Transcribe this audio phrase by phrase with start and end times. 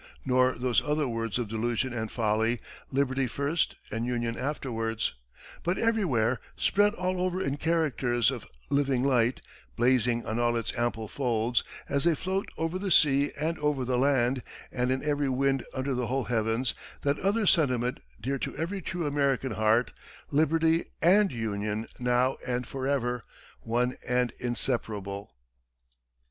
[0.25, 2.59] nor those other words of delusion and folly,
[2.91, 5.13] 'Liberty first and Union afterwards';
[5.61, 9.41] but everywhere, spread all over in characters of living light,
[9.75, 13.95] blazing on all its ample folds, as they float over the sea and over the
[13.95, 14.41] land,
[14.71, 16.73] and in every wind under the whole heavens,
[17.03, 19.93] that other sentiment, dear to every true American heart
[20.31, 23.23] Liberty and Union, now and forever,
[23.59, 25.31] one and inseparable!"